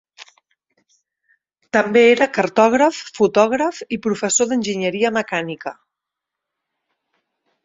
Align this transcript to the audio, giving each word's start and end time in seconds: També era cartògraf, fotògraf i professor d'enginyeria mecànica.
També 1.77 2.03
era 2.13 2.29
cartògraf, 2.39 3.01
fotògraf 3.19 3.83
i 3.97 4.01
professor 4.07 4.51
d'enginyeria 4.55 5.13
mecànica. 5.21 5.77